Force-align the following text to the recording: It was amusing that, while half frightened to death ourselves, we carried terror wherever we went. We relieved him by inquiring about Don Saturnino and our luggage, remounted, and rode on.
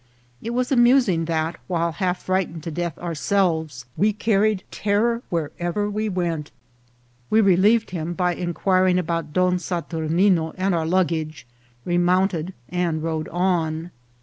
It 0.41 0.49
was 0.49 0.71
amusing 0.71 1.25
that, 1.25 1.57
while 1.67 1.91
half 1.91 2.23
frightened 2.23 2.63
to 2.63 2.71
death 2.71 2.97
ourselves, 2.97 3.85
we 3.95 4.13
carried 4.13 4.63
terror 4.71 5.21
wherever 5.29 5.91
we 5.91 6.09
went. 6.09 6.49
We 7.29 7.39
relieved 7.39 7.91
him 7.91 8.15
by 8.15 8.33
inquiring 8.33 8.97
about 8.97 9.31
Don 9.31 9.59
Saturnino 9.59 10.55
and 10.57 10.73
our 10.73 10.87
luggage, 10.87 11.45
remounted, 11.85 12.55
and 12.67 13.03
rode 13.03 13.27
on. 13.27 13.91